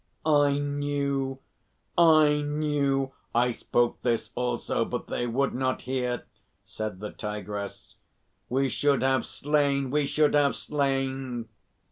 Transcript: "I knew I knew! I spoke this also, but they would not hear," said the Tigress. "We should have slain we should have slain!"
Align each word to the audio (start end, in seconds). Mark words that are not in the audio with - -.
"I 0.25 0.57
knew 0.57 1.37
I 1.95 2.41
knew! 2.41 3.11
I 3.35 3.51
spoke 3.51 4.01
this 4.01 4.31
also, 4.33 4.83
but 4.83 5.05
they 5.05 5.27
would 5.27 5.53
not 5.53 5.83
hear," 5.83 6.25
said 6.65 6.99
the 6.99 7.11
Tigress. 7.11 7.97
"We 8.49 8.67
should 8.67 9.03
have 9.03 9.27
slain 9.27 9.91
we 9.91 10.07
should 10.07 10.33
have 10.33 10.55
slain!" 10.55 11.49